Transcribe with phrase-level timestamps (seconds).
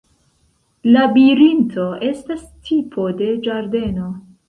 [0.95, 4.15] Labirinto estas tipo de ĝardeno.